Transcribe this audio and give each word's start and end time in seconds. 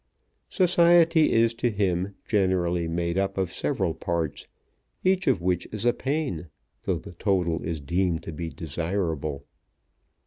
Society 0.49 1.31
is 1.31 1.53
to 1.53 1.69
him 1.69 2.15
generally 2.27 2.87
made 2.87 3.19
up 3.19 3.37
of 3.37 3.51
several 3.53 3.93
parts, 3.93 4.47
each 5.03 5.27
of 5.27 5.41
which 5.43 5.67
is 5.71 5.85
a 5.85 5.93
pain, 5.93 6.47
though 6.81 6.97
the 6.97 7.13
total 7.13 7.61
is 7.61 7.79
deemed 7.79 8.23
to 8.23 8.31
be 8.31 8.49
desirable. 8.49 9.45